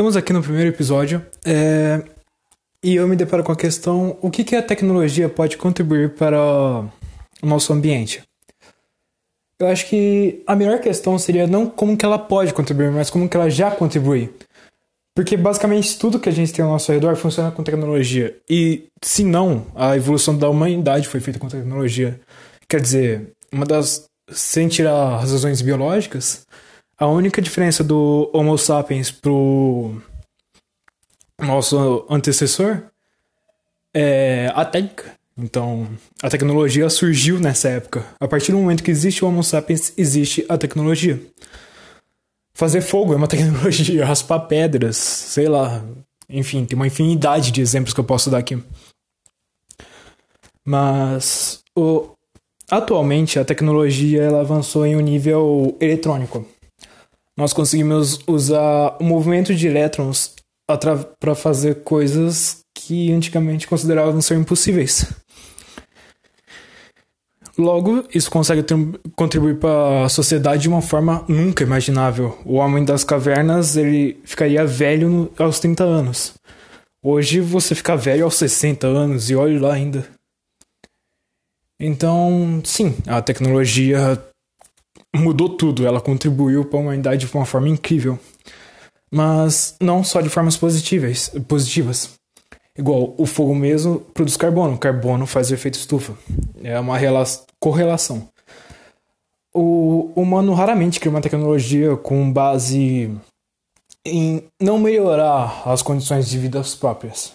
estamos 0.00 0.16
aqui 0.16 0.32
no 0.32 0.42
primeiro 0.42 0.70
episódio 0.70 1.22
é, 1.44 2.02
e 2.82 2.94
eu 2.94 3.06
me 3.06 3.14
deparo 3.14 3.44
com 3.44 3.52
a 3.52 3.56
questão: 3.56 4.16
o 4.22 4.30
que, 4.30 4.42
que 4.42 4.56
a 4.56 4.62
tecnologia 4.62 5.28
pode 5.28 5.58
contribuir 5.58 6.14
para 6.14 6.40
o 6.40 7.46
nosso 7.46 7.70
ambiente? 7.70 8.22
Eu 9.58 9.66
acho 9.66 9.86
que 9.90 10.42
a 10.46 10.56
melhor 10.56 10.80
questão 10.80 11.18
seria 11.18 11.46
não 11.46 11.66
como 11.66 11.98
que 11.98 12.04
ela 12.06 12.18
pode 12.18 12.54
contribuir, 12.54 12.90
mas 12.90 13.10
como 13.10 13.28
que 13.28 13.36
ela 13.36 13.50
já 13.50 13.70
contribui. 13.70 14.32
Porque 15.14 15.36
basicamente 15.36 15.98
tudo 15.98 16.18
que 16.18 16.30
a 16.30 16.32
gente 16.32 16.50
tem 16.50 16.64
ao 16.64 16.70
nosso 16.70 16.90
redor 16.90 17.14
funciona 17.14 17.50
com 17.50 17.62
tecnologia. 17.62 18.34
E 18.48 18.86
se 19.02 19.22
não, 19.22 19.66
a 19.74 19.94
evolução 19.98 20.34
da 20.34 20.48
humanidade 20.48 21.08
foi 21.08 21.20
feita 21.20 21.38
com 21.38 21.46
tecnologia. 21.46 22.18
Quer 22.66 22.80
dizer, 22.80 23.32
uma 23.52 23.66
das. 23.66 24.08
Sem 24.32 24.66
tirar 24.66 25.16
as 25.16 25.32
razões 25.32 25.60
biológicas, 25.60 26.46
a 27.00 27.06
única 27.06 27.40
diferença 27.40 27.82
do 27.82 28.30
Homo 28.30 28.58
sapiens 28.58 29.10
pro 29.10 30.02
nosso 31.40 32.06
antecessor 32.10 32.82
é 33.94 34.52
a 34.54 34.66
técnica. 34.66 35.18
Então, 35.34 35.88
a 36.22 36.28
tecnologia 36.28 36.90
surgiu 36.90 37.40
nessa 37.40 37.70
época. 37.70 38.04
A 38.20 38.28
partir 38.28 38.52
do 38.52 38.58
momento 38.58 38.82
que 38.82 38.90
existe 38.90 39.24
o 39.24 39.28
Homo 39.28 39.42
sapiens, 39.42 39.94
existe 39.96 40.44
a 40.46 40.58
tecnologia. 40.58 41.18
Fazer 42.52 42.82
fogo 42.82 43.14
é 43.14 43.16
uma 43.16 43.26
tecnologia, 43.26 44.04
raspar 44.04 44.40
pedras, 44.40 44.98
sei 44.98 45.48
lá. 45.48 45.82
Enfim, 46.28 46.66
tem 46.66 46.76
uma 46.76 46.86
infinidade 46.86 47.50
de 47.50 47.62
exemplos 47.62 47.94
que 47.94 48.00
eu 48.00 48.04
posso 48.04 48.28
dar 48.28 48.36
aqui. 48.36 48.62
Mas 50.62 51.62
o, 51.74 52.10
atualmente 52.70 53.38
a 53.38 53.44
tecnologia 53.44 54.22
ela 54.22 54.40
avançou 54.42 54.84
em 54.84 54.96
um 54.96 55.00
nível 55.00 55.74
eletrônico. 55.80 56.46
Nós 57.40 57.54
conseguimos 57.54 58.20
usar 58.26 58.98
o 59.00 59.02
movimento 59.02 59.54
de 59.54 59.66
elétrons 59.66 60.34
para 61.18 61.34
fazer 61.34 61.76
coisas 61.76 62.58
que 62.74 63.10
antigamente 63.10 63.66
consideravam 63.66 64.20
ser 64.20 64.36
impossíveis. 64.36 65.10
Logo, 67.56 68.04
isso 68.14 68.30
consegue 68.30 68.62
contribuir 69.16 69.58
para 69.58 70.04
a 70.04 70.08
sociedade 70.10 70.64
de 70.64 70.68
uma 70.68 70.82
forma 70.82 71.24
nunca 71.26 71.64
imaginável. 71.64 72.38
O 72.44 72.56
homem 72.56 72.84
das 72.84 73.04
cavernas 73.04 73.74
ele 73.74 74.20
ficaria 74.22 74.66
velho 74.66 75.08
no, 75.08 75.32
aos 75.38 75.58
30 75.60 75.82
anos. 75.82 76.34
Hoje 77.02 77.40
você 77.40 77.74
fica 77.74 77.96
velho 77.96 78.24
aos 78.24 78.34
60 78.34 78.86
anos 78.86 79.30
e 79.30 79.34
olhe 79.34 79.58
lá 79.58 79.72
ainda. 79.72 80.06
Então, 81.80 82.60
sim, 82.66 82.94
a 83.06 83.22
tecnologia 83.22 84.22
mudou 85.14 85.48
tudo, 85.48 85.86
ela 85.86 86.00
contribuiu 86.00 86.64
para 86.64 86.78
a 86.78 86.82
humanidade 86.82 87.26
de 87.26 87.34
uma 87.34 87.44
forma 87.44 87.68
incrível. 87.68 88.18
Mas 89.10 89.74
não 89.80 90.04
só 90.04 90.20
de 90.20 90.28
formas 90.28 90.56
positivas, 90.56 91.30
positivas. 91.48 92.10
Igual 92.78 93.14
o 93.18 93.26
fogo 93.26 93.54
mesmo 93.54 94.00
produz 94.14 94.36
carbono, 94.36 94.78
carbono 94.78 95.26
faz 95.26 95.50
o 95.50 95.54
efeito 95.54 95.74
estufa. 95.74 96.14
É 96.62 96.78
uma 96.78 96.96
correlação. 97.58 98.28
O 99.52 100.12
humano 100.14 100.54
raramente 100.54 101.00
cria 101.00 101.10
uma 101.10 101.20
tecnologia 101.20 101.96
com 101.96 102.32
base 102.32 103.10
em 104.06 104.44
não 104.60 104.78
melhorar 104.78 105.62
as 105.66 105.82
condições 105.82 106.28
de 106.28 106.38
vida 106.38 106.62
próprias. 106.78 107.32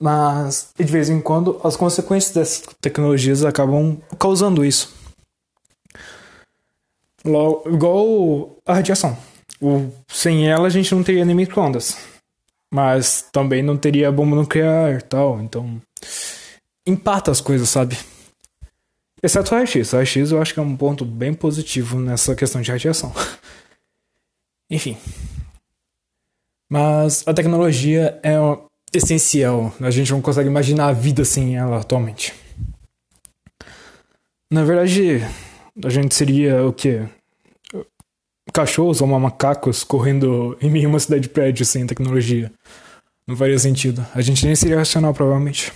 Mas, 0.00 0.68
de 0.78 0.84
vez 0.84 1.10
em 1.10 1.20
quando, 1.20 1.60
as 1.64 1.76
consequências 1.76 2.34
dessas 2.34 2.62
tecnologias 2.80 3.44
acabam 3.44 3.98
causando 4.18 4.64
isso. 4.64 4.99
Igual 7.24 8.56
a 8.64 8.74
radiação. 8.74 9.16
O, 9.60 9.90
sem 10.08 10.48
ela 10.48 10.68
a 10.68 10.70
gente 10.70 10.94
não 10.94 11.02
teria 11.02 11.24
nem 11.24 11.36
microondas. 11.36 11.96
Mas 12.72 13.26
também 13.32 13.62
não 13.62 13.76
teria 13.76 14.12
bomba 14.12 14.36
nuclear 14.36 15.02
tal. 15.02 15.40
Então. 15.40 15.80
Empata 16.86 17.30
as 17.30 17.40
coisas, 17.40 17.68
sabe? 17.68 17.98
Exceto 19.22 19.52
o 19.52 19.54
raio-x. 19.54 19.92
O 19.92 19.96
raio-x 19.96 20.30
eu 20.30 20.40
acho 20.40 20.54
que 20.54 20.60
é 20.60 20.62
um 20.62 20.76
ponto 20.76 21.04
bem 21.04 21.34
positivo 21.34 21.98
nessa 21.98 22.34
questão 22.34 22.60
de 22.60 22.70
radiação. 22.70 23.12
Enfim. 24.70 24.96
Mas 26.70 27.26
a 27.26 27.34
tecnologia 27.34 28.18
é 28.22 28.36
essencial. 28.94 29.74
A 29.80 29.90
gente 29.90 30.12
não 30.12 30.22
consegue 30.22 30.48
imaginar 30.48 30.88
a 30.88 30.92
vida 30.92 31.24
sem 31.24 31.56
ela 31.56 31.80
atualmente. 31.80 32.32
Na 34.50 34.64
verdade, 34.64 35.20
a 35.84 35.90
gente 35.90 36.14
seria 36.14 36.64
o 36.66 36.72
quê? 36.72 37.08
Cachorros 38.52 39.00
ou 39.00 39.06
macacos 39.06 39.84
correndo 39.84 40.56
em 40.60 40.70
meio 40.70 40.86
a 40.86 40.90
uma 40.90 41.00
cidade 41.00 41.22
de 41.22 41.28
prédio 41.28 41.64
sem 41.64 41.86
tecnologia. 41.86 42.52
Não 43.26 43.36
faria 43.36 43.58
sentido. 43.58 44.04
A 44.14 44.20
gente 44.20 44.44
nem 44.44 44.56
seria 44.56 44.78
racional, 44.78 45.14
provavelmente. 45.14 45.72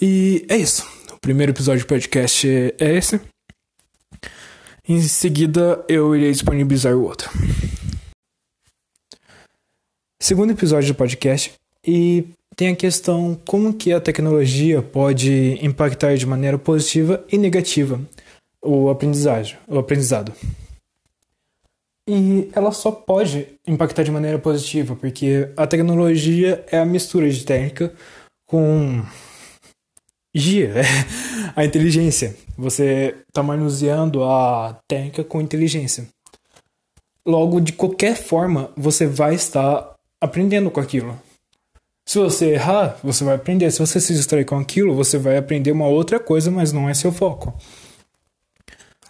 E 0.00 0.46
é 0.48 0.56
isso. 0.56 0.86
O 1.12 1.20
primeiro 1.20 1.52
episódio 1.52 1.84
do 1.84 1.88
podcast 1.88 2.48
é 2.48 2.94
esse. 2.94 3.20
Em 4.88 5.00
seguida, 5.02 5.84
eu 5.88 6.14
irei 6.14 6.30
disponibilizar 6.32 6.94
o 6.94 7.02
outro. 7.02 7.30
Segundo 10.20 10.52
episódio 10.52 10.92
do 10.92 10.96
podcast. 10.96 11.52
E 11.86 12.26
tem 12.56 12.68
a 12.68 12.76
questão 12.76 13.38
como 13.46 13.74
que 13.74 13.92
a 13.92 14.00
tecnologia 14.00 14.80
pode 14.80 15.62
impactar 15.62 16.16
de 16.16 16.26
maneira 16.26 16.58
positiva 16.58 17.22
e 17.30 17.36
negativa 17.36 18.00
o 18.62 18.88
aprendizagem, 18.88 19.58
o 19.68 19.78
aprendizado. 19.78 20.32
E 22.08 22.48
ela 22.54 22.72
só 22.72 22.90
pode 22.90 23.46
impactar 23.66 24.04
de 24.04 24.10
maneira 24.10 24.38
positiva, 24.38 24.96
porque 24.96 25.50
a 25.56 25.66
tecnologia 25.66 26.64
é 26.70 26.78
a 26.78 26.84
mistura 26.84 27.28
de 27.28 27.44
técnica 27.44 27.92
com 28.46 29.04
gia, 30.34 30.72
a 31.54 31.64
inteligência. 31.64 32.36
Você 32.56 33.16
está 33.28 33.42
manuseando 33.42 34.24
a 34.24 34.78
técnica 34.88 35.24
com 35.24 35.40
inteligência. 35.40 36.08
Logo, 37.26 37.60
de 37.60 37.72
qualquer 37.72 38.16
forma, 38.16 38.70
você 38.76 39.06
vai 39.06 39.34
estar 39.34 39.94
aprendendo 40.20 40.70
com 40.70 40.80
aquilo. 40.80 41.20
Se 42.06 42.20
você 42.20 42.52
errar, 42.52 42.98
você 43.02 43.24
vai 43.24 43.34
aprender. 43.34 43.68
Se 43.72 43.80
você 43.80 44.00
se 44.00 44.14
distrair 44.14 44.44
com 44.44 44.56
aquilo, 44.56 44.94
você 44.94 45.18
vai 45.18 45.36
aprender 45.36 45.72
uma 45.72 45.88
outra 45.88 46.20
coisa, 46.20 46.52
mas 46.52 46.72
não 46.72 46.88
é 46.88 46.94
seu 46.94 47.10
foco. 47.10 47.52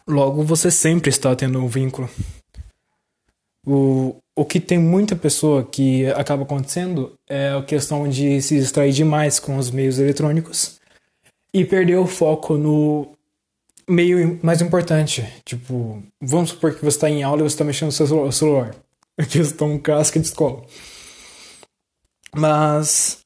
Logo, 0.09 0.43
você 0.43 0.71
sempre 0.71 1.11
está 1.11 1.37
tendo 1.37 1.63
um 1.63 1.69
vínculo. 1.69 2.09
O, 3.67 4.17
o 4.35 4.45
que 4.47 4.59
tem 4.61 4.79
muita 4.79 5.15
pessoa 5.15 5.63
que 5.63 6.07
acaba 6.13 6.45
acontecendo 6.45 7.13
é 7.29 7.51
a 7.51 7.63
questão 7.63 8.09
de 8.09 8.41
se 8.41 8.59
distrair 8.59 8.93
demais 8.93 9.39
com 9.39 9.59
os 9.59 9.71
meios 9.71 9.99
eletrônicos 9.99 10.81
e 11.53 11.65
perder 11.65 11.97
o 11.97 12.07
foco 12.07 12.57
no 12.57 13.09
meio 13.87 14.39
mais 14.43 14.63
importante. 14.63 15.27
Tipo, 15.45 16.03
vamos 16.21 16.51
supor 16.51 16.75
que 16.75 16.85
você 16.85 16.97
está 16.97 17.11
em 17.11 17.23
aula 17.23 17.41
e 17.41 17.43
você 17.43 17.55
está 17.55 17.65
mexendo 17.65 17.89
no 17.89 17.93
seu 17.93 18.33
celular. 18.33 18.75
A 19.19 19.25
questão 19.25 19.79
clássica 19.79 20.21
de 20.21 20.27
escola. 20.27 20.63
Mas, 22.37 23.19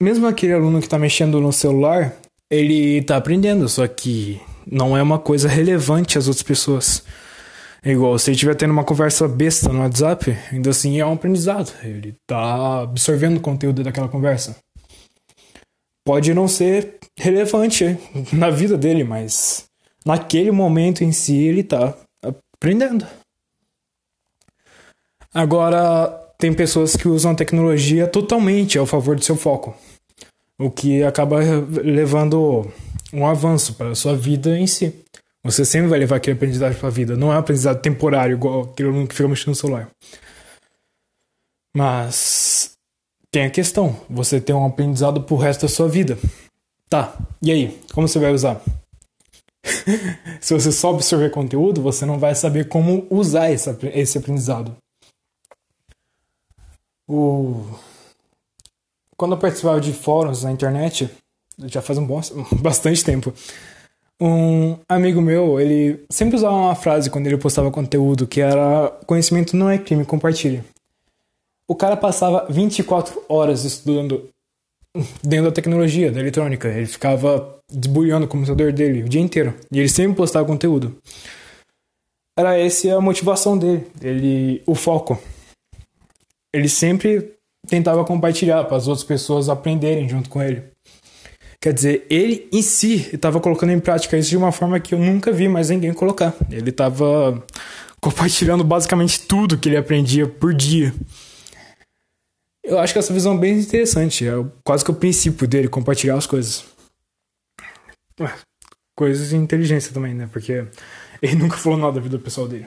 mesmo 0.00 0.26
aquele 0.26 0.54
aluno 0.54 0.78
que 0.78 0.86
está 0.86 0.98
mexendo 0.98 1.40
no 1.40 1.52
celular, 1.52 2.16
ele 2.50 2.98
está 2.98 3.16
aprendendo, 3.16 3.68
só 3.68 3.86
que 3.86 4.40
não 4.66 4.96
é 4.96 5.02
uma 5.02 5.18
coisa 5.18 5.48
relevante 5.48 6.16
às 6.16 6.26
outras 6.26 6.42
pessoas. 6.42 7.04
É 7.82 7.92
igual, 7.92 8.18
se 8.18 8.30
ele 8.30 8.36
estiver 8.36 8.54
tendo 8.54 8.72
uma 8.72 8.84
conversa 8.84 9.28
besta 9.28 9.72
no 9.72 9.80
WhatsApp, 9.80 10.36
ainda 10.50 10.70
assim 10.70 10.98
é 10.98 11.06
um 11.06 11.12
aprendizado. 11.12 11.72
Ele 11.84 12.16
tá 12.26 12.82
absorvendo 12.82 13.36
o 13.36 13.40
conteúdo 13.40 13.84
daquela 13.84 14.08
conversa. 14.08 14.56
Pode 16.04 16.32
não 16.32 16.48
ser 16.48 16.98
relevante 17.18 17.98
na 18.32 18.48
vida 18.48 18.78
dele, 18.78 19.04
mas 19.04 19.66
naquele 20.04 20.50
momento 20.50 21.04
em 21.04 21.12
si 21.12 21.36
ele 21.36 21.62
tá 21.62 21.94
aprendendo. 22.56 23.06
Agora, 25.32 26.25
tem 26.38 26.52
pessoas 26.52 26.96
que 26.96 27.08
usam 27.08 27.32
a 27.32 27.34
tecnologia 27.34 28.06
totalmente 28.06 28.78
ao 28.78 28.86
favor 28.86 29.16
do 29.16 29.24
seu 29.24 29.36
foco, 29.36 29.74
o 30.58 30.70
que 30.70 31.02
acaba 31.02 31.40
levando 31.82 32.70
um 33.12 33.26
avanço 33.26 33.74
para 33.74 33.90
a 33.90 33.94
sua 33.94 34.16
vida 34.16 34.58
em 34.58 34.66
si. 34.66 34.94
Você 35.42 35.64
sempre 35.64 35.88
vai 35.88 35.98
levar 35.98 36.16
aquele 36.16 36.36
aprendizado 36.36 36.74
para 36.76 36.88
a 36.88 36.90
vida. 36.90 37.16
Não 37.16 37.32
é 37.32 37.36
um 37.36 37.38
aprendizado 37.38 37.80
temporário, 37.80 38.34
igual 38.34 38.62
aquele 38.62 38.88
aluno 38.88 39.06
que 39.06 39.14
fica 39.14 39.28
mexendo 39.28 39.48
no 39.48 39.54
celular. 39.54 39.88
Mas 41.74 42.72
tem 43.30 43.44
a 43.44 43.50
questão: 43.50 43.96
você 44.10 44.40
tem 44.40 44.54
um 44.54 44.66
aprendizado 44.66 45.22
pro 45.22 45.36
resto 45.36 45.62
da 45.62 45.68
sua 45.68 45.88
vida. 45.88 46.18
Tá, 46.88 47.16
e 47.42 47.52
aí? 47.52 47.80
Como 47.92 48.08
você 48.08 48.18
vai 48.18 48.32
usar? 48.32 48.60
Se 50.40 50.54
você 50.54 50.72
só 50.72 50.94
absorver 50.94 51.30
conteúdo, 51.30 51.82
você 51.82 52.04
não 52.04 52.18
vai 52.18 52.34
saber 52.34 52.68
como 52.68 53.06
usar 53.10 53.50
esse 53.50 54.18
aprendizado. 54.18 54.76
O... 57.08 57.64
Quando 59.16 59.32
eu 59.32 59.38
participava 59.38 59.80
de 59.80 59.92
fóruns 59.92 60.42
na 60.42 60.52
internet, 60.52 61.10
já 61.64 61.80
faz 61.80 61.98
um 61.98 62.06
bom, 62.06 62.20
bastante 62.60 63.04
tempo, 63.04 63.32
Um 64.20 64.78
amigo 64.88 65.20
meu, 65.20 65.60
ele 65.60 66.04
sempre 66.10 66.36
usava 66.36 66.54
uma 66.54 66.74
frase 66.74 67.10
quando 67.10 67.26
ele 67.26 67.36
postava 67.36 67.70
conteúdo 67.70 68.26
que 68.26 68.40
era 68.40 68.88
conhecimento 69.06 69.56
não 69.56 69.68
é 69.68 69.76
crime, 69.76 70.06
compartilhe. 70.06 70.64
O 71.68 71.74
cara 71.74 71.96
passava 71.96 72.46
24 72.48 73.24
horas 73.28 73.64
estudando 73.64 74.28
dentro 75.22 75.46
da 75.46 75.52
tecnologia, 75.52 76.10
da 76.10 76.20
eletrônica. 76.20 76.68
Ele 76.68 76.86
ficava 76.86 77.58
debulhando 77.70 78.24
o 78.24 78.28
computador 78.28 78.72
dele 78.72 79.02
o 79.02 79.08
dia 79.08 79.20
inteiro. 79.20 79.54
E 79.70 79.78
ele 79.78 79.88
sempre 79.88 80.16
postava 80.16 80.46
conteúdo. 80.46 80.96
Era 82.38 82.58
essa 82.58 82.94
a 82.94 83.00
motivação 83.00 83.58
dele, 83.58 83.86
ele, 84.00 84.62
o 84.66 84.74
foco. 84.74 85.18
Ele 86.52 86.68
sempre 86.68 87.32
tentava 87.66 88.04
compartilhar 88.04 88.64
para 88.64 88.76
as 88.76 88.86
outras 88.86 89.04
pessoas 89.04 89.48
aprenderem 89.48 90.08
junto 90.08 90.28
com 90.28 90.42
ele. 90.42 90.64
Quer 91.60 91.72
dizer, 91.72 92.06
ele 92.08 92.48
em 92.52 92.62
si 92.62 93.08
estava 93.12 93.40
colocando 93.40 93.72
em 93.72 93.80
prática 93.80 94.16
isso 94.16 94.30
de 94.30 94.36
uma 94.36 94.52
forma 94.52 94.78
que 94.78 94.94
eu 94.94 94.98
nunca 94.98 95.32
vi 95.32 95.48
mais 95.48 95.70
ninguém 95.70 95.92
colocar. 95.92 96.34
Ele 96.50 96.70
estava 96.70 97.44
compartilhando 98.00 98.62
basicamente 98.62 99.20
tudo 99.22 99.58
que 99.58 99.68
ele 99.68 99.76
aprendia 99.76 100.28
por 100.28 100.54
dia. 100.54 100.94
Eu 102.62 102.78
acho 102.78 102.92
que 102.92 102.98
essa 102.98 103.12
visão 103.12 103.34
é 103.34 103.38
bem 103.38 103.58
interessante. 103.58 104.26
É 104.26 104.32
quase 104.64 104.84
que 104.84 104.90
o 104.90 104.94
princípio 104.94 105.46
dele, 105.48 105.68
compartilhar 105.68 106.16
as 106.16 106.26
coisas. 106.26 106.64
Coisas 108.96 109.30
de 109.30 109.36
inteligência 109.36 109.92
também, 109.92 110.14
né? 110.14 110.28
Porque 110.32 110.66
ele 111.20 111.36
nunca 111.36 111.56
falou 111.56 111.78
nada 111.78 111.94
da 111.94 112.00
vida 112.00 112.18
pessoal 112.18 112.48
dele. 112.48 112.66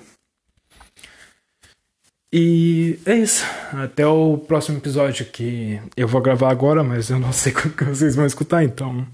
E 2.31 2.99
é 3.07 3.15
isso. 3.15 3.43
Até 3.73 4.05
o 4.05 4.37
próximo 4.37 4.77
episódio 4.77 5.25
que 5.25 5.81
eu 5.97 6.07
vou 6.07 6.21
gravar 6.21 6.51
agora, 6.51 6.83
mas 6.83 7.09
eu 7.09 7.19
não 7.19 7.33
sei 7.33 7.51
quando 7.51 7.75
que 7.75 7.83
vocês 7.83 8.15
vão 8.15 8.25
escutar, 8.25 8.63
então. 8.63 9.07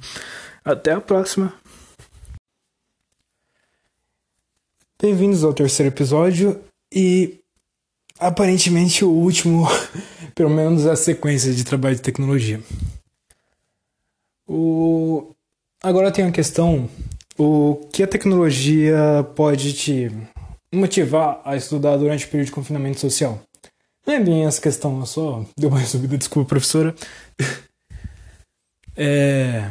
Até 0.63 0.91
a 0.91 1.01
próxima. 1.01 1.53
Bem-vindos 5.01 5.43
ao 5.43 5.53
terceiro 5.53 5.93
episódio 5.93 6.61
e 6.93 7.39
aparentemente 8.19 9.05
o 9.05 9.09
último, 9.09 9.65
pelo 10.35 10.49
menos 10.49 10.85
a 10.85 10.95
sequência 10.95 11.53
de 11.53 11.63
trabalho 11.63 11.95
de 11.95 12.01
tecnologia. 12.01 12.61
O... 14.47 15.31
Agora 15.81 16.11
tem 16.11 16.25
a 16.25 16.31
questão: 16.31 16.89
o 17.37 17.87
que 17.93 18.03
a 18.03 18.07
tecnologia 18.07 18.97
pode 19.35 19.73
te 19.73 20.11
motivar 20.73 21.41
a 21.45 21.55
estudar 21.55 21.97
durante 21.97 22.25
o 22.25 22.29
período 22.29 22.47
de 22.47 22.51
confinamento 22.51 22.99
social. 22.99 23.41
Não 24.05 24.13
é 24.13 24.19
bem 24.19 24.45
essa 24.45 24.61
questão, 24.61 24.99
eu 24.99 25.05
só 25.05 25.43
deu 25.57 25.69
uma 25.69 25.79
resumida, 25.79 26.17
desculpa, 26.17 26.49
professora. 26.49 26.95
é... 28.95 29.69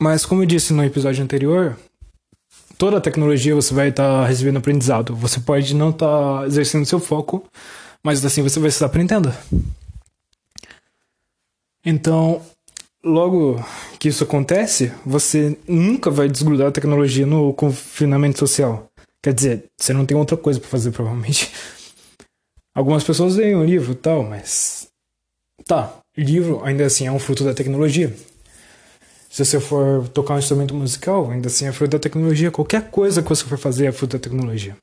Mas 0.00 0.26
como 0.26 0.42
eu 0.42 0.46
disse 0.46 0.72
no 0.72 0.84
episódio 0.84 1.22
anterior, 1.22 1.78
toda 2.76 2.96
a 2.96 3.00
tecnologia 3.00 3.54
você 3.54 3.72
vai 3.72 3.88
estar 3.88 4.22
tá 4.22 4.26
recebendo 4.26 4.58
aprendizado. 4.58 5.14
Você 5.14 5.38
pode 5.38 5.74
não 5.74 5.90
estar 5.90 6.40
tá 6.40 6.46
exercendo 6.46 6.86
seu 6.86 6.98
foco, 6.98 7.44
mas 8.02 8.24
assim 8.24 8.42
você 8.42 8.58
vai 8.58 8.68
estar 8.68 8.86
aprendendo. 8.86 9.32
Então, 11.84 12.40
logo 13.04 13.64
que 13.98 14.08
isso 14.08 14.24
acontece, 14.24 14.92
você 15.04 15.56
nunca 15.66 16.10
vai 16.10 16.28
desgrudar 16.28 16.68
a 16.68 16.72
tecnologia 16.72 17.26
no 17.26 17.52
confinamento 17.54 18.38
social. 18.38 18.91
Quer 19.22 19.32
dizer, 19.32 19.64
você 19.78 19.92
não 19.92 20.04
tem 20.04 20.16
outra 20.16 20.36
coisa 20.36 20.58
para 20.58 20.68
fazer, 20.68 20.90
provavelmente. 20.90 21.52
Algumas 22.74 23.04
pessoas 23.04 23.36
leem 23.36 23.54
o 23.54 23.64
livro 23.64 23.94
tal, 23.94 24.24
mas. 24.24 24.88
Tá, 25.64 26.00
livro 26.16 26.64
ainda 26.64 26.84
assim 26.84 27.06
é 27.06 27.12
um 27.12 27.18
fruto 27.18 27.44
da 27.44 27.54
tecnologia. 27.54 28.14
Se 29.30 29.44
você 29.44 29.60
for 29.60 30.08
tocar 30.08 30.34
um 30.34 30.38
instrumento 30.38 30.74
musical, 30.74 31.30
ainda 31.30 31.46
assim 31.46 31.66
é 31.66 31.72
fruto 31.72 31.92
da 31.92 31.98
tecnologia. 31.98 32.50
Qualquer 32.50 32.90
coisa 32.90 33.22
que 33.22 33.28
você 33.28 33.44
for 33.44 33.56
fazer 33.56 33.86
é 33.86 33.92
fruto 33.92 34.16
da 34.16 34.22
tecnologia. 34.22 34.76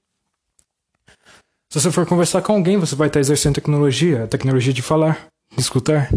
Se 1.71 1.79
você 1.79 1.91
for 1.91 2.07
conversar 2.07 2.41
com 2.41 2.53
alguém, 2.53 2.77
você 2.77 2.95
vai 2.95 3.07
estar 3.07 3.19
exercendo 3.19 3.55
tecnologia, 3.55 4.23
a 4.23 4.27
tecnologia 4.27 4.73
de 4.73 4.81
falar, 4.81 5.27
de 5.55 5.61
escutar. 5.61 6.09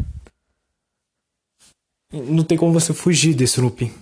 Não 2.11 2.45
tem 2.45 2.57
como 2.57 2.73
você 2.73 2.95
fugir 2.95 3.35
desse 3.35 3.61
looping. 3.61 3.93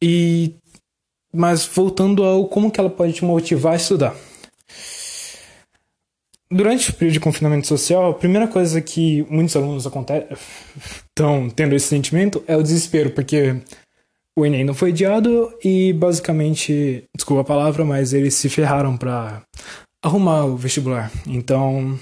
E 0.00 0.54
mas 1.38 1.64
voltando 1.64 2.24
ao 2.24 2.48
como 2.48 2.68
que 2.68 2.80
ela 2.80 2.90
pode 2.90 3.12
te 3.12 3.24
motivar 3.24 3.74
a 3.74 3.76
estudar. 3.76 4.16
Durante 6.50 6.90
o 6.90 6.94
período 6.94 7.12
de 7.12 7.20
confinamento 7.20 7.68
social, 7.68 8.10
a 8.10 8.14
primeira 8.14 8.48
coisa 8.48 8.80
que 8.80 9.24
muitos 9.30 9.54
alunos 9.54 9.86
estão 9.86 11.48
tendo 11.54 11.76
esse 11.76 11.86
sentimento 11.86 12.42
é 12.48 12.56
o 12.56 12.62
desespero, 12.62 13.10
porque 13.10 13.56
o 14.36 14.44
Enem 14.44 14.64
não 14.64 14.74
foi 14.74 14.90
adiado 14.90 15.52
e 15.62 15.92
basicamente, 15.92 17.04
desculpa 17.14 17.42
a 17.42 17.44
palavra, 17.44 17.84
mas 17.84 18.12
eles 18.12 18.34
se 18.34 18.48
ferraram 18.48 18.96
para 18.96 19.42
arrumar 20.04 20.44
o 20.44 20.56
vestibular. 20.56 21.12
Então, 21.24 21.96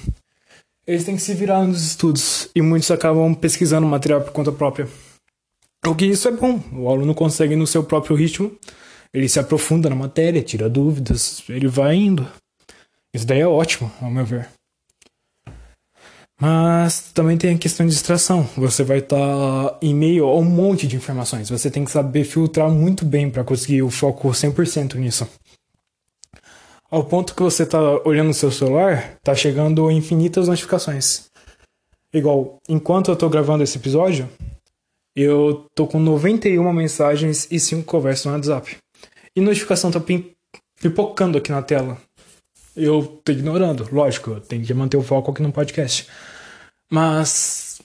eles 0.87 1.05
têm 1.05 1.17
que 1.17 1.23
se 1.23 1.35
virar 1.35 1.63
nos 1.65 1.85
estudos 1.85 2.49
e 2.55 2.63
muitos 2.63 2.91
acabam 2.91 3.35
pesquisando 3.35 3.87
material 3.87 4.23
por 4.23 4.33
conta 4.33 4.51
própria. 4.51 4.89
O 5.85 5.95
que 5.95 6.07
isso 6.07 6.27
é 6.27 6.33
bom, 6.33 6.59
o 6.73 6.89
aluno 6.89 7.15
consegue 7.15 7.55
no 7.55 7.67
seu 7.67 7.85
próprio 7.85 8.17
ritmo 8.17 8.57
ele 9.13 9.29
se 9.29 9.39
aprofunda 9.39 9.89
na 9.89 9.97
matéria, 9.97 10.43
tira 10.43 10.69
dúvidas, 10.69 11.43
ele 11.49 11.69
vai 11.69 11.95
indo. 11.95 12.27
Isso 13.13 13.27
daí 13.27 13.41
é 13.41 13.47
ótimo, 13.47 13.91
ao 14.01 14.11
meu 14.11 14.25
ver. 14.25 14.49
Mas 16.39 17.13
também 17.15 17.39
tem 17.39 17.55
a 17.55 17.59
questão 17.59 17.87
de 17.87 17.93
distração. 17.93 18.47
Você 18.57 18.85
vai 18.85 18.99
estar 18.99 19.17
tá 19.17 19.79
em 19.81 19.95
meio 19.95 20.27
a 20.27 20.37
um 20.37 20.45
monte 20.45 20.87
de 20.87 20.97
informações. 20.97 21.49
Você 21.49 21.71
tem 21.71 21.85
que 21.85 21.91
saber 21.91 22.25
filtrar 22.25 22.71
muito 22.71 23.05
bem 23.07 23.31
para 23.31 23.43
conseguir 23.43 23.83
o 23.83 23.91
foco 23.91 24.29
100% 24.29 24.97
nisso. 24.97 25.27
Ao 26.91 27.05
ponto 27.05 27.35
que 27.35 27.43
você 27.43 27.63
está 27.63 27.81
olhando 28.07 28.31
o 28.31 28.35
seu 28.35 28.51
celular, 28.51 29.17
tá 29.23 29.35
chegando 29.35 29.91
infinitas 29.91 30.47
notificações. 30.47 31.27
Igual, 32.13 32.59
enquanto 32.69 33.09
eu 33.09 33.15
estou 33.15 33.29
gravando 33.29 33.65
esse 33.65 33.79
episódio, 33.79 34.29
eu 35.15 35.67
tô 35.75 35.87
com 35.87 35.99
91 35.99 36.73
mensagens 36.73 37.49
e 37.51 37.59
5 37.59 37.83
conversas 37.85 38.27
no 38.27 38.33
WhatsApp. 38.33 38.77
E 39.37 39.41
notificação 39.43 39.91
tá 39.91 40.01
pipocando 40.81 41.37
aqui 41.37 41.53
na 41.53 41.61
tela. 41.61 41.99
Eu 42.75 43.21
tô 43.23 43.33
ignorando, 43.33 43.87
lógico, 43.93 44.31
eu 44.31 44.41
tenho 44.41 44.65
que 44.65 44.73
manter 44.73 44.97
o 44.97 45.03
foco 45.03 45.31
aqui 45.31 45.43
no 45.43 45.53
podcast. 45.53 46.09
Mas 46.91 47.83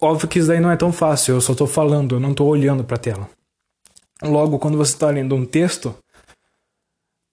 óbvio 0.00 0.28
que 0.28 0.38
isso 0.38 0.48
daí 0.48 0.60
não 0.60 0.70
é 0.70 0.76
tão 0.76 0.92
fácil, 0.92 1.34
eu 1.34 1.40
só 1.40 1.54
tô 1.54 1.66
falando, 1.66 2.16
eu 2.16 2.20
não 2.20 2.34
tô 2.34 2.44
olhando 2.44 2.84
pra 2.84 2.98
tela. 2.98 3.28
Logo, 4.22 4.58
quando 4.58 4.76
você 4.76 4.96
tá 4.96 5.08
lendo 5.08 5.34
um 5.34 5.46
texto, 5.46 5.94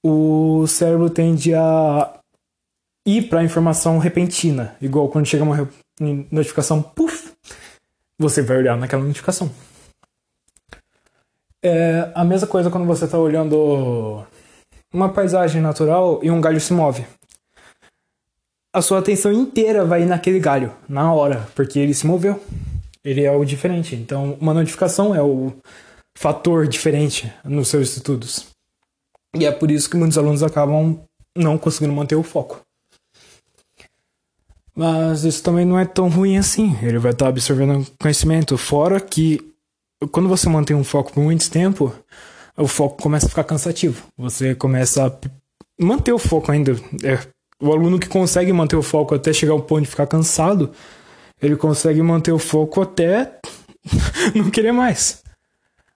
o 0.03 0.65
cérebro 0.68 1.09
tende 1.09 1.53
a 1.53 2.20
ir 3.05 3.29
para 3.29 3.43
informação 3.43 3.98
repentina, 3.98 4.75
igual 4.81 5.10
quando 5.10 5.25
chega 5.25 5.43
uma 5.43 5.70
notificação, 6.31 6.81
puf, 6.81 7.31
você 8.17 8.41
vai 8.41 8.58
olhar 8.58 8.77
naquela 8.77 9.03
notificação. 9.03 9.51
É 11.63 12.12
a 12.15 12.24
mesma 12.24 12.48
coisa 12.48 12.72
quando 12.72 12.88
você 12.88 13.06
está 13.06 13.18
olhando 13.20 14.25
uma 14.94 15.10
paisagem 15.10 15.62
natural 15.62 16.20
e 16.24 16.32
um 16.32 16.41
galho 16.41 16.60
se 16.60 16.74
move. 16.74 17.06
A 18.74 18.82
sua 18.82 19.00
atenção 19.00 19.32
inteira 19.32 19.86
vai 19.86 20.06
naquele 20.06 20.39
galho, 20.39 20.74
na 20.88 21.13
hora, 21.13 21.48
porque 21.56 21.77
ele 21.77 21.94
se 21.94 22.08
moveu. 22.08 22.41
Ele 23.03 23.24
é 23.24 23.32
o 23.32 23.44
diferente. 23.44 23.96
Então, 23.96 24.38
uma 24.39 24.53
notificação 24.53 25.13
é 25.13 25.22
o 25.22 25.53
fator 26.18 26.68
diferente 26.68 27.32
nos 27.44 27.68
seus 27.68 27.96
estudos. 27.98 28.48
E 29.36 29.46
é 29.46 29.51
por 29.51 29.70
isso 29.70 29.89
que 29.89 29.98
muitos 29.98 30.18
alunos 30.18 30.41
acabam 30.41 31.00
não 31.36 31.58
conseguindo 31.58 31.94
manter 31.94 32.15
o 32.15 32.24
foco. 32.24 32.62
Mas 34.74 35.25
isso 35.25 35.44
também 35.44 35.65
não 35.65 35.77
é 35.77 35.86
tão 35.86 36.10
ruim 36.10 36.38
assim. 36.38 36.77
Ele 36.82 36.98
vai 36.98 37.12
estar 37.12 37.27
absorvendo 37.27 37.86
conhecimento. 38.00 38.58
Fora 38.58 39.00
que 39.00 39.50
quando 40.10 40.29
você 40.29 40.50
mantém 40.50 40.75
um 40.75 40.84
foco 40.84 41.13
por 41.13 41.24
muito 41.24 41.50
tempo, 41.50 41.93
o 42.58 42.67
foco 42.67 43.01
começa 43.01 43.27
a 43.27 43.29
ficar 43.29 43.43
cansativo. 43.43 44.03
Você 44.17 44.55
começa 44.55 45.08
a 45.08 45.12
manter 45.79 46.12
o 46.12 46.20
foco 46.20 46.51
ainda. 46.51 46.74
É, 47.03 47.20
o 47.62 47.72
aluno 47.72 48.00
que 48.00 48.08
consegue 48.08 48.51
manter 48.51 48.75
o 48.75 48.81
foco 48.81 49.15
até 49.15 49.31
chegar 49.31 49.53
ao 49.53 49.62
ponto 49.62 49.84
de 49.84 49.89
ficar 49.89 50.08
cansado, 50.08 50.72
ele 51.41 51.55
consegue 51.55 52.01
manter 52.01 52.31
o 52.31 52.39
foco 52.39 52.81
até 52.81 53.39
não 54.34 54.50
querer 54.50 54.72
mais. 54.72 55.22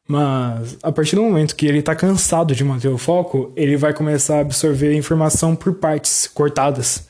Mas 0.08 0.78
a 0.84 0.92
partir 0.92 1.16
do 1.16 1.24
momento 1.24 1.56
que 1.56 1.66
ele 1.66 1.80
está 1.80 1.96
cansado 1.96 2.54
de 2.54 2.64
manter 2.64 2.90
o 2.90 2.98
foco, 2.98 3.52
ele 3.56 3.76
vai 3.76 3.92
começar 3.92 4.38
a 4.38 4.42
absorver 4.42 4.96
informação 4.96 5.56
por 5.56 5.74
partes 5.76 6.28
cortadas, 6.28 7.08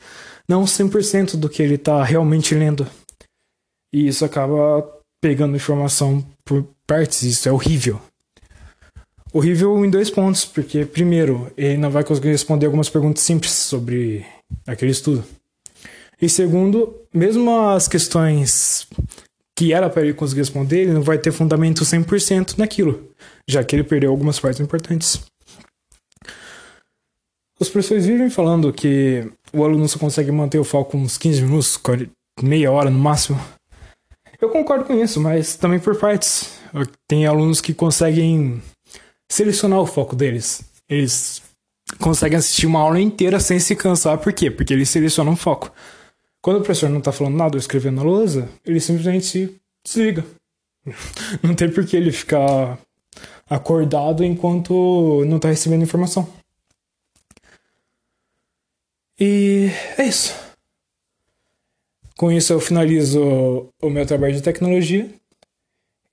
não 0.48 0.64
100% 0.64 1.36
do 1.36 1.48
que 1.48 1.62
ele 1.62 1.74
está 1.74 2.02
realmente 2.02 2.54
lendo. 2.54 2.86
E 3.92 4.08
isso 4.08 4.24
acaba 4.24 4.82
pegando 5.20 5.56
informação 5.56 6.24
por 6.42 6.66
partes, 6.86 7.22
isso 7.22 7.48
é 7.48 7.52
horrível. 7.52 8.00
Horrível 9.32 9.84
em 9.84 9.90
dois 9.90 10.10
pontos, 10.10 10.44
porque, 10.44 10.84
primeiro, 10.84 11.52
ele 11.56 11.76
não 11.76 11.90
vai 11.90 12.04
conseguir 12.04 12.28
responder 12.28 12.66
algumas 12.66 12.88
perguntas 12.88 13.22
simples 13.22 13.52
sobre 13.52 14.24
aquele 14.66 14.92
estudo. 14.92 15.24
E 16.20 16.28
segundo, 16.28 17.02
mesmo 17.12 17.50
as 17.68 17.86
questões 17.86 18.86
que 19.54 19.72
era 19.72 19.88
para 19.88 20.02
ele 20.02 20.14
conseguir 20.14 20.40
responder, 20.40 20.82
ele 20.82 20.92
não 20.92 21.02
vai 21.02 21.18
ter 21.18 21.32
fundamento 21.32 21.84
100% 21.84 22.58
naquilo, 22.58 23.10
já 23.48 23.64
que 23.64 23.74
ele 23.74 23.84
perdeu 23.84 24.10
algumas 24.10 24.38
partes 24.38 24.60
importantes. 24.60 25.20
Os 27.58 27.70
professores 27.70 28.04
vivem 28.04 28.28
falando 28.28 28.70
que 28.70 29.30
o 29.52 29.64
aluno 29.64 29.88
só 29.88 29.98
consegue 29.98 30.30
manter 30.30 30.58
o 30.58 30.64
foco 30.64 30.96
uns 30.96 31.16
15 31.16 31.42
minutos, 31.42 31.80
meia 32.42 32.70
hora 32.70 32.90
no 32.90 32.98
máximo. 32.98 33.40
Eu 34.38 34.50
concordo 34.50 34.84
com 34.84 34.92
isso, 35.02 35.18
mas 35.18 35.56
também 35.56 35.78
por 35.78 35.98
partes. 35.98 36.55
Tem 37.08 37.26
alunos 37.26 37.60
que 37.60 37.74
conseguem 37.74 38.62
selecionar 39.30 39.80
o 39.80 39.86
foco 39.86 40.14
deles. 40.16 40.62
Eles 40.88 41.42
conseguem 42.00 42.38
assistir 42.38 42.66
uma 42.66 42.80
aula 42.80 43.00
inteira 43.00 43.40
sem 43.40 43.58
se 43.58 43.74
cansar. 43.74 44.18
Por 44.18 44.32
quê? 44.32 44.50
Porque 44.50 44.72
eles 44.72 44.88
selecionam 44.88 45.32
o 45.32 45.36
foco. 45.36 45.72
Quando 46.40 46.58
o 46.58 46.60
professor 46.60 46.88
não 46.88 46.98
está 46.98 47.12
falando 47.12 47.36
nada 47.36 47.56
ou 47.56 47.58
escrevendo 47.58 47.96
na 47.96 48.02
lousa, 48.02 48.48
ele 48.64 48.80
simplesmente 48.80 49.26
se 49.26 49.56
desliga. 49.84 50.24
Não 51.42 51.54
tem 51.54 51.68
por 51.68 51.84
que 51.84 51.96
ele 51.96 52.12
ficar 52.12 52.78
acordado 53.50 54.24
enquanto 54.24 55.24
não 55.26 55.36
está 55.36 55.48
recebendo 55.48 55.82
informação. 55.82 56.28
E 59.18 59.70
é 59.98 60.04
isso. 60.04 60.34
Com 62.16 62.30
isso 62.30 62.52
eu 62.52 62.60
finalizo 62.60 63.68
o 63.80 63.90
meu 63.90 64.06
trabalho 64.06 64.34
de 64.34 64.42
tecnologia. 64.42 65.08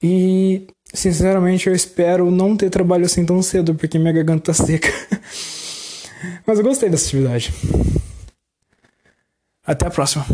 E 0.04 0.68
sinceramente 0.94 1.68
eu 1.68 1.74
espero 1.74 2.30
não 2.30 2.58
ter 2.58 2.70
trabalho 2.70 3.06
assim 3.06 3.26
tão 3.26 3.42
cedo, 3.42 3.74
porque 3.74 3.98
minha 3.98 4.12
garganta 4.12 4.52
tá 4.52 4.54
seca. 4.54 4.90
Mas 6.46 6.58
eu 6.58 6.64
gostei 6.64 6.90
dessa 6.90 7.08
atividade. 7.08 7.54
Até 9.66 9.88
a 9.88 9.90
próxima. 9.90 10.26